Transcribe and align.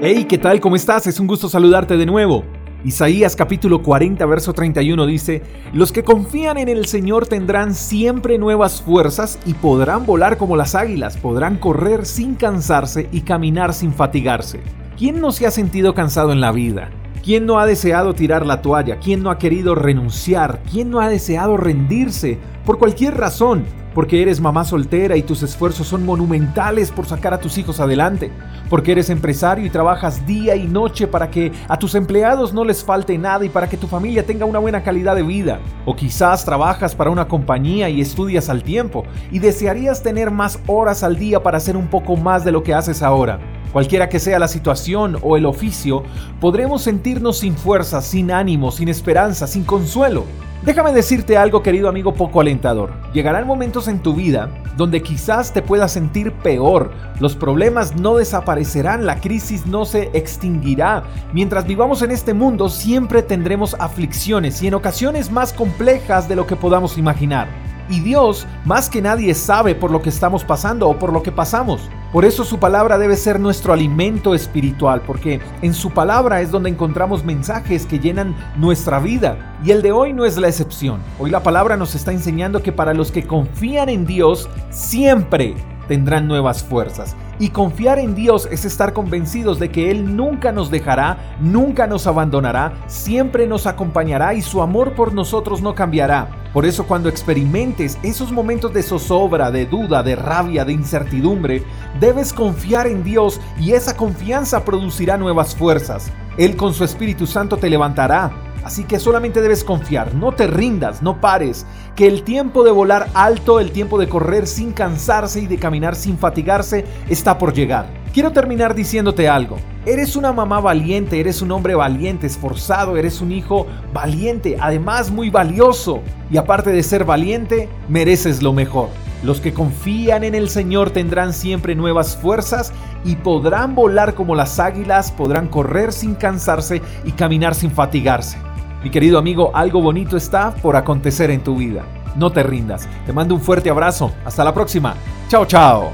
Hey, 0.00 0.26
¿qué 0.28 0.38
tal? 0.38 0.60
¿Cómo 0.60 0.76
estás? 0.76 1.08
Es 1.08 1.18
un 1.18 1.26
gusto 1.26 1.48
saludarte 1.48 1.96
de 1.96 2.06
nuevo. 2.06 2.44
Isaías 2.84 3.34
capítulo 3.34 3.82
40, 3.82 4.24
verso 4.26 4.52
31 4.52 5.06
dice, 5.06 5.42
Los 5.72 5.90
que 5.90 6.04
confían 6.04 6.56
en 6.56 6.68
el 6.68 6.86
Señor 6.86 7.26
tendrán 7.26 7.74
siempre 7.74 8.38
nuevas 8.38 8.80
fuerzas 8.80 9.40
y 9.44 9.54
podrán 9.54 10.06
volar 10.06 10.38
como 10.38 10.54
las 10.54 10.76
águilas, 10.76 11.16
podrán 11.16 11.56
correr 11.56 12.06
sin 12.06 12.36
cansarse 12.36 13.08
y 13.10 13.22
caminar 13.22 13.74
sin 13.74 13.92
fatigarse. 13.92 14.60
¿Quién 14.96 15.20
no 15.20 15.32
se 15.32 15.48
ha 15.48 15.50
sentido 15.50 15.94
cansado 15.94 16.30
en 16.30 16.40
la 16.40 16.52
vida? 16.52 16.90
¿Quién 17.22 17.46
no 17.46 17.58
ha 17.58 17.66
deseado 17.66 18.14
tirar 18.14 18.46
la 18.46 18.62
toalla? 18.62 18.98
¿Quién 18.98 19.22
no 19.22 19.30
ha 19.30 19.38
querido 19.38 19.74
renunciar? 19.74 20.62
¿Quién 20.70 20.90
no 20.90 21.00
ha 21.00 21.08
deseado 21.08 21.56
rendirse? 21.56 22.38
Por 22.64 22.78
cualquier 22.78 23.16
razón, 23.16 23.64
porque 23.94 24.22
eres 24.22 24.40
mamá 24.40 24.64
soltera 24.64 25.16
y 25.16 25.22
tus 25.22 25.42
esfuerzos 25.42 25.88
son 25.88 26.06
monumentales 26.06 26.92
por 26.92 27.06
sacar 27.06 27.34
a 27.34 27.40
tus 27.40 27.58
hijos 27.58 27.80
adelante, 27.80 28.30
porque 28.70 28.92
eres 28.92 29.10
empresario 29.10 29.66
y 29.66 29.70
trabajas 29.70 30.24
día 30.24 30.54
y 30.54 30.68
noche 30.68 31.08
para 31.08 31.30
que 31.30 31.50
a 31.66 31.78
tus 31.78 31.96
empleados 31.96 32.54
no 32.54 32.64
les 32.64 32.84
falte 32.84 33.18
nada 33.18 33.44
y 33.44 33.48
para 33.48 33.68
que 33.68 33.76
tu 33.76 33.88
familia 33.88 34.24
tenga 34.24 34.44
una 34.44 34.60
buena 34.60 34.82
calidad 34.84 35.16
de 35.16 35.22
vida, 35.22 35.58
o 35.86 35.96
quizás 35.96 36.44
trabajas 36.44 36.94
para 36.94 37.10
una 37.10 37.26
compañía 37.26 37.88
y 37.88 38.00
estudias 38.00 38.48
al 38.48 38.62
tiempo 38.62 39.04
y 39.32 39.40
desearías 39.40 40.02
tener 40.02 40.30
más 40.30 40.60
horas 40.68 41.02
al 41.02 41.16
día 41.16 41.42
para 41.42 41.56
hacer 41.56 41.76
un 41.76 41.88
poco 41.88 42.16
más 42.16 42.44
de 42.44 42.52
lo 42.52 42.62
que 42.62 42.74
haces 42.74 43.02
ahora. 43.02 43.57
Cualquiera 43.72 44.08
que 44.08 44.18
sea 44.18 44.38
la 44.38 44.48
situación 44.48 45.18
o 45.22 45.36
el 45.36 45.46
oficio, 45.46 46.02
podremos 46.40 46.82
sentirnos 46.82 47.38
sin 47.38 47.56
fuerza, 47.56 48.00
sin 48.00 48.30
ánimo, 48.30 48.70
sin 48.70 48.88
esperanza, 48.88 49.46
sin 49.46 49.64
consuelo. 49.64 50.24
Déjame 50.62 50.92
decirte 50.92 51.36
algo, 51.36 51.62
querido 51.62 51.88
amigo 51.88 52.14
poco 52.14 52.40
alentador. 52.40 52.92
Llegarán 53.12 53.46
momentos 53.46 53.86
en 53.86 54.00
tu 54.00 54.14
vida 54.14 54.50
donde 54.76 55.02
quizás 55.02 55.52
te 55.52 55.62
puedas 55.62 55.92
sentir 55.92 56.32
peor. 56.32 56.92
Los 57.20 57.36
problemas 57.36 57.96
no 57.96 58.16
desaparecerán, 58.16 59.06
la 59.06 59.20
crisis 59.20 59.66
no 59.66 59.84
se 59.84 60.10
extinguirá. 60.14 61.04
Mientras 61.32 61.66
vivamos 61.66 62.02
en 62.02 62.10
este 62.10 62.34
mundo 62.34 62.68
siempre 62.68 63.22
tendremos 63.22 63.76
aflicciones 63.78 64.62
y 64.62 64.68
en 64.68 64.74
ocasiones 64.74 65.30
más 65.30 65.52
complejas 65.52 66.28
de 66.28 66.36
lo 66.36 66.46
que 66.46 66.56
podamos 66.56 66.98
imaginar. 66.98 67.48
Y 67.88 68.00
Dios 68.00 68.46
más 68.64 68.90
que 68.90 69.00
nadie 69.00 69.34
sabe 69.34 69.74
por 69.74 69.90
lo 69.90 70.02
que 70.02 70.10
estamos 70.10 70.44
pasando 70.44 70.88
o 70.88 70.98
por 70.98 71.12
lo 71.12 71.22
que 71.22 71.32
pasamos. 71.32 71.80
Por 72.12 72.24
eso 72.24 72.44
su 72.44 72.58
palabra 72.58 72.96
debe 72.96 73.16
ser 73.16 73.38
nuestro 73.38 73.72
alimento 73.72 74.34
espiritual, 74.34 75.02
porque 75.06 75.40
en 75.60 75.74
su 75.74 75.90
palabra 75.90 76.40
es 76.40 76.50
donde 76.50 76.70
encontramos 76.70 77.24
mensajes 77.24 77.84
que 77.84 77.98
llenan 77.98 78.34
nuestra 78.56 78.98
vida. 78.98 79.56
Y 79.64 79.72
el 79.72 79.82
de 79.82 79.92
hoy 79.92 80.12
no 80.12 80.24
es 80.24 80.38
la 80.38 80.48
excepción. 80.48 81.00
Hoy 81.18 81.30
la 81.30 81.42
palabra 81.42 81.76
nos 81.76 81.94
está 81.94 82.12
enseñando 82.12 82.62
que 82.62 82.72
para 82.72 82.94
los 82.94 83.12
que 83.12 83.26
confían 83.26 83.90
en 83.90 84.06
Dios, 84.06 84.48
siempre 84.70 85.54
tendrán 85.88 86.28
nuevas 86.28 86.62
fuerzas. 86.62 87.16
Y 87.40 87.50
confiar 87.50 87.98
en 87.98 88.14
Dios 88.14 88.48
es 88.50 88.64
estar 88.64 88.92
convencidos 88.92 89.58
de 89.58 89.70
que 89.70 89.90
Él 89.90 90.16
nunca 90.16 90.52
nos 90.52 90.70
dejará, 90.70 91.36
nunca 91.40 91.86
nos 91.86 92.06
abandonará, 92.06 92.74
siempre 92.86 93.46
nos 93.46 93.66
acompañará 93.66 94.34
y 94.34 94.42
su 94.42 94.62
amor 94.62 94.94
por 94.94 95.12
nosotros 95.12 95.62
no 95.62 95.74
cambiará. 95.74 96.28
Por 96.52 96.66
eso 96.66 96.86
cuando 96.86 97.08
experimentes 97.08 97.98
esos 98.02 98.32
momentos 98.32 98.72
de 98.72 98.82
zozobra, 98.82 99.50
de 99.50 99.66
duda, 99.66 100.02
de 100.02 100.16
rabia, 100.16 100.64
de 100.64 100.72
incertidumbre, 100.72 101.62
debes 102.00 102.32
confiar 102.32 102.86
en 102.86 103.04
Dios 103.04 103.40
y 103.60 103.72
esa 103.72 103.96
confianza 103.96 104.64
producirá 104.64 105.16
nuevas 105.16 105.54
fuerzas. 105.54 106.10
Él 106.36 106.56
con 106.56 106.72
su 106.72 106.84
Espíritu 106.84 107.26
Santo 107.26 107.56
te 107.56 107.68
levantará. 107.68 108.47
Así 108.64 108.84
que 108.84 108.98
solamente 108.98 109.40
debes 109.40 109.64
confiar, 109.64 110.14
no 110.14 110.32
te 110.32 110.46
rindas, 110.46 111.02
no 111.02 111.20
pares, 111.20 111.66
que 111.96 112.06
el 112.06 112.22
tiempo 112.22 112.64
de 112.64 112.70
volar 112.70 113.08
alto, 113.14 113.60
el 113.60 113.72
tiempo 113.72 113.98
de 113.98 114.08
correr 114.08 114.46
sin 114.46 114.72
cansarse 114.72 115.40
y 115.40 115.46
de 115.46 115.58
caminar 115.58 115.94
sin 115.94 116.18
fatigarse 116.18 116.84
está 117.08 117.38
por 117.38 117.52
llegar. 117.52 117.86
Quiero 118.12 118.32
terminar 118.32 118.74
diciéndote 118.74 119.28
algo. 119.28 119.58
Eres 119.86 120.16
una 120.16 120.32
mamá 120.32 120.60
valiente, 120.60 121.20
eres 121.20 121.40
un 121.40 121.52
hombre 121.52 121.74
valiente, 121.74 122.26
esforzado, 122.26 122.96
eres 122.96 123.20
un 123.20 123.32
hijo 123.32 123.66
valiente, 123.92 124.56
además 124.60 125.10
muy 125.10 125.30
valioso. 125.30 126.00
Y 126.30 126.36
aparte 126.36 126.70
de 126.70 126.82
ser 126.82 127.04
valiente, 127.04 127.68
mereces 127.88 128.42
lo 128.42 128.52
mejor. 128.52 128.88
Los 129.22 129.40
que 129.40 129.52
confían 129.52 130.24
en 130.24 130.34
el 130.34 130.48
Señor 130.48 130.90
tendrán 130.90 131.32
siempre 131.32 131.74
nuevas 131.74 132.16
fuerzas 132.16 132.72
y 133.04 133.16
podrán 133.16 133.74
volar 133.74 134.14
como 134.14 134.34
las 134.34 134.58
águilas, 134.58 135.10
podrán 135.10 135.48
correr 135.48 135.92
sin 135.92 136.14
cansarse 136.14 136.82
y 137.04 137.12
caminar 137.12 137.54
sin 137.54 137.70
fatigarse. 137.70 138.38
Mi 138.82 138.90
querido 138.90 139.18
amigo, 139.18 139.50
algo 139.54 139.82
bonito 139.82 140.16
está 140.16 140.54
por 140.54 140.76
acontecer 140.76 141.30
en 141.30 141.42
tu 141.42 141.56
vida. 141.56 141.84
No 142.16 142.30
te 142.30 142.42
rindas. 142.42 142.88
Te 143.06 143.12
mando 143.12 143.34
un 143.34 143.40
fuerte 143.40 143.70
abrazo. 143.70 144.12
Hasta 144.24 144.44
la 144.44 144.54
próxima. 144.54 144.94
Chao, 145.28 145.46
chao. 145.46 145.92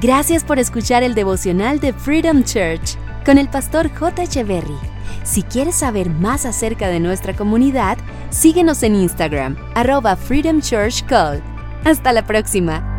Gracias 0.00 0.44
por 0.44 0.58
escuchar 0.58 1.02
el 1.02 1.14
devocional 1.14 1.80
de 1.80 1.92
Freedom 1.92 2.42
Church 2.42 2.96
con 3.24 3.38
el 3.38 3.48
pastor 3.48 3.90
J. 3.90 4.24
Berry. 4.44 4.76
Si 5.22 5.42
quieres 5.42 5.76
saber 5.76 6.10
más 6.10 6.44
acerca 6.44 6.88
de 6.88 7.00
nuestra 7.00 7.34
comunidad, 7.34 7.96
síguenos 8.30 8.82
en 8.82 8.94
Instagram, 8.96 9.56
arroba 9.74 10.16
Freedom 10.16 10.60
Church 10.60 11.04
Call. 11.06 11.42
Hasta 11.84 12.12
la 12.12 12.26
próxima. 12.26 12.93